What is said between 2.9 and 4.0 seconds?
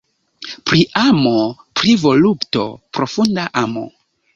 Profunda amo.